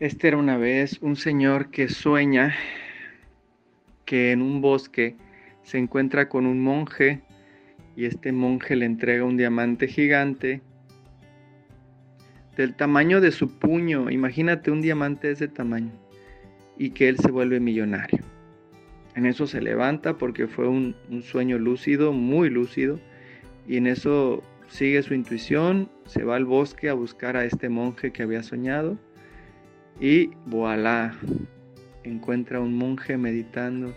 [0.00, 2.52] Este era una vez un señor que sueña
[4.04, 5.14] que en un bosque
[5.62, 7.22] se encuentra con un monje
[7.94, 10.62] y este monje le entrega un diamante gigante
[12.56, 14.10] del tamaño de su puño.
[14.10, 15.92] Imagínate un diamante de ese tamaño
[16.76, 18.18] y que él se vuelve millonario.
[19.14, 22.98] En eso se levanta porque fue un, sueño lúcido, muy lúcido,
[23.68, 28.10] y en eso sigue su intuición, se va al bosque a buscar a este monje
[28.10, 28.98] que había soñado
[30.00, 31.14] y voilà,
[32.02, 33.94] encuentra un monje meditando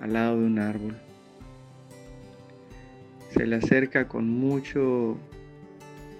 [0.00, 0.96] al lado de un árbol.
[3.30, 5.18] Se le acerca con mucho,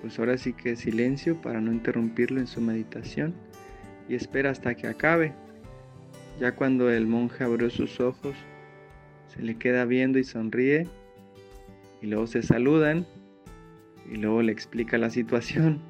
[0.02, 3.34] pues ahora sí que silencio para no interrumpirlo en su meditación
[4.08, 5.32] y espera hasta que acabe.
[6.38, 8.36] Ya cuando el monje abrió sus ojos,
[9.28, 10.86] se le queda viendo y sonríe
[12.02, 13.06] y luego se saludan
[14.10, 15.80] y luego le explica la situación.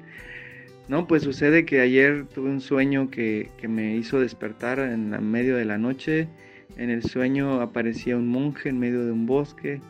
[0.87, 5.65] No, pues sucede que ayer tuve un sueño que, me hizo despertar en medio de
[5.65, 6.29] la noche.
[6.77, 9.81] En el sueño aparecía un monje en medio de un bosque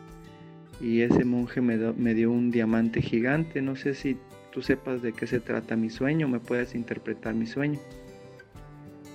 [0.80, 3.62] y ese monje me, me dio un diamante gigante.
[3.62, 4.16] No sé si
[4.50, 7.78] tú sepas de qué se trata mi sueño, me puedes interpretar mi sueño.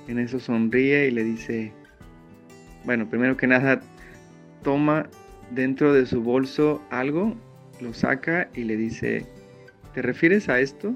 [0.08, 1.74] En eso sonríe y le dice,
[2.86, 3.82] bueno, primero que nada,
[4.62, 5.10] toma
[5.52, 7.36] dentro de su bolso algo,
[7.82, 9.26] lo saca y le dice,
[9.94, 10.96] ¿te refieres a esto?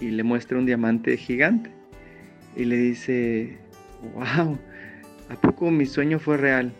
[0.00, 1.70] Y le muestra un diamante gigante.
[2.56, 3.58] Y le dice,
[4.14, 4.58] wow,
[5.28, 6.72] ¿a poco mi sueño fue real?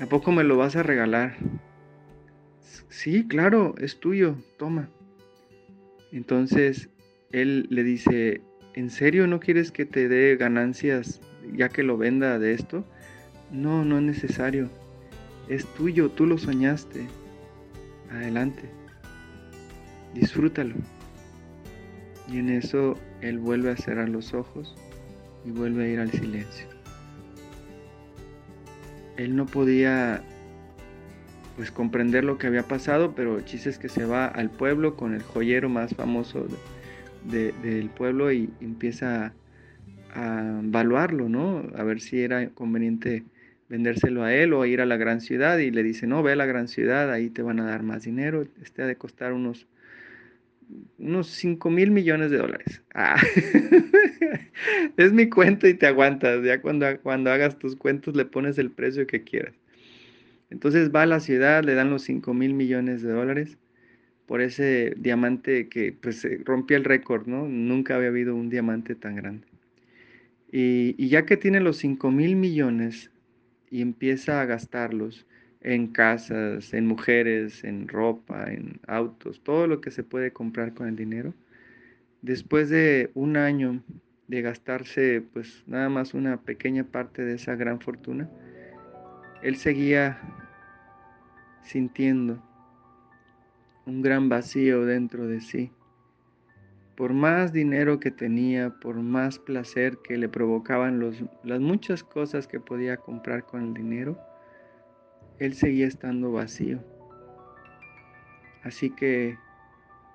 [0.00, 1.36] ¿A poco me lo vas a regalar?
[2.88, 4.88] Sí, claro, es tuyo, toma.
[6.12, 6.88] Entonces
[7.32, 8.42] él le dice,
[8.74, 11.20] ¿en serio no quieres que te dé ganancias
[11.52, 12.84] ya que lo venda de esto?
[13.50, 14.70] No, no es necesario.
[15.48, 17.06] Es tuyo, tú lo soñaste.
[18.10, 18.62] Adelante.
[20.14, 20.74] Disfrútalo.
[22.30, 24.74] Y en eso él vuelve a cerrar los ojos
[25.44, 26.66] y vuelve a ir al silencio.
[29.16, 30.22] Él no podía
[31.56, 35.14] pues comprender lo que había pasado, pero el es que se va al pueblo con
[35.14, 36.46] el joyero más famoso
[37.24, 39.32] de, del pueblo y empieza
[40.14, 41.62] a, evaluarlo, ¿no?
[41.76, 43.24] A ver si era conveniente
[43.68, 46.36] vendérselo a él o ir a la gran ciudad y le dice, no, ve a
[46.36, 49.66] la gran ciudad, ahí te van a dar más dinero, este ha de costar unos,
[50.98, 52.82] unos 5 mil millones de dólares.
[52.94, 53.16] Ah.
[54.96, 58.70] es mi cuento y te aguantas, ya cuando, cuando hagas tus cuentos le pones el
[58.70, 59.54] precio que quieras.
[60.50, 63.58] Entonces va a la ciudad, le dan los 5 mil millones de dólares
[64.26, 67.46] por ese diamante que pues rompía el récord, ¿no?
[67.46, 69.46] Nunca había habido un diamante tan grande.
[70.50, 73.10] Y, ya que tiene los 5 mil millones
[73.70, 75.26] y empieza a gastarlos
[75.64, 80.88] en casas, en mujeres, en ropa, en autos, todo lo que se puede comprar con
[80.88, 81.34] el dinero,
[82.22, 83.82] después de un año
[84.28, 88.28] de gastarse pues nada más una pequeña parte de esa gran fortuna,
[89.42, 90.20] él seguía
[91.62, 92.42] sintiendo
[93.86, 95.70] un gran vacío dentro de sí.
[96.94, 101.00] Por más dinero que tenía, por más placer que le provocaban
[101.42, 104.18] las muchas cosas que podía comprar con el dinero,
[105.38, 106.78] él seguía estando vacío.
[108.62, 109.38] Así que,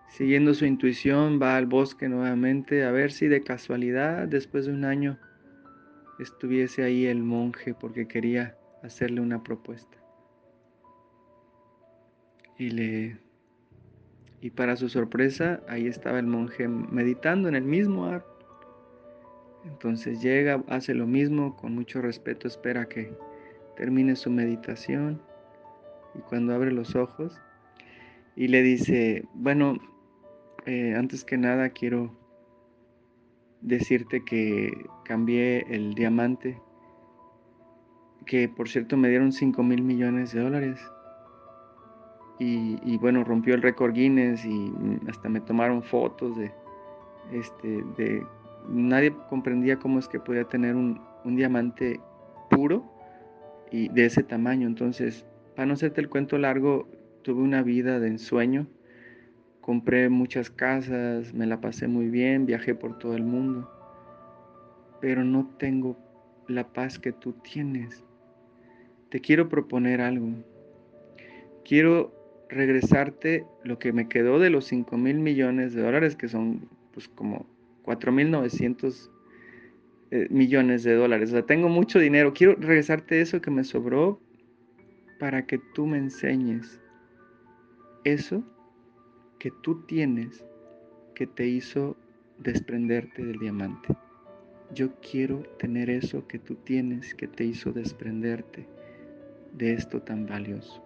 [0.09, 4.85] siguiendo su intuición, va al bosque nuevamente a ver si de casualidad, después de un
[4.85, 5.19] año,
[6.19, 9.97] estuviese ahí el monje porque quería hacerle una propuesta.
[12.57, 13.17] Y le
[14.41, 18.23] y para su sorpresa, ahí estaba el monje meditando en el mismo árbol.
[19.65, 23.13] Entonces llega, hace lo mismo, con mucho respeto espera que
[23.79, 25.21] termine su meditación
[26.13, 27.39] y cuando abre los ojos
[28.35, 29.77] y le dice, bueno,
[30.65, 32.11] eh, antes que nada quiero
[33.61, 36.61] decirte que cambié el diamante,
[38.25, 40.79] que por cierto me dieron 5 mil millones de dólares
[42.37, 44.71] y, bueno, rompió el récord Guinness y
[45.09, 46.51] hasta me tomaron fotos de,
[47.33, 48.25] este, de,
[48.69, 51.99] nadie comprendía cómo es que podía tener un, un diamante
[52.49, 52.98] puro
[53.71, 54.67] y de ese tamaño.
[54.67, 55.25] Entonces,
[55.55, 56.87] para no hacerte el cuento largo,
[57.21, 58.67] tuve una vida de ensueño.
[59.61, 63.69] Compré muchas casas, me la pasé muy bien, viajé por todo el mundo,
[65.01, 65.97] pero no tengo
[66.47, 68.03] la paz que tú tienes.
[69.09, 70.29] Te quiero proponer algo.
[71.63, 72.13] Quiero
[72.49, 77.07] regresarte lo que me quedó de los 5 mil millones de dólares, que son pues
[77.07, 77.45] como
[77.83, 79.11] 4 mil 900
[80.11, 81.29] eh, millones de dólares.
[81.29, 82.33] O sea, tengo mucho dinero.
[82.33, 84.19] Quiero regresarte eso que me sobró
[85.19, 86.79] para que tú me enseñes
[88.03, 88.43] eso
[89.37, 90.45] que tú tienes
[91.15, 91.97] que te hizo
[92.37, 93.95] desprenderte del diamante.
[94.73, 98.67] Yo quiero tener eso que tú tienes que te hizo desprenderte
[99.53, 100.83] de esto tan valioso.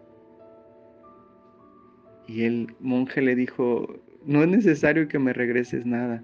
[2.27, 6.23] Y el monje le dijo, no es necesario que me regreses nada,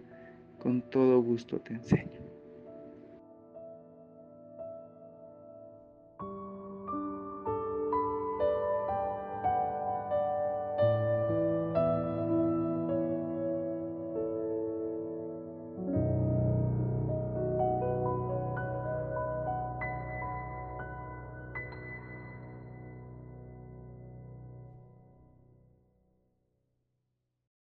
[0.58, 2.19] con todo gusto te enseño.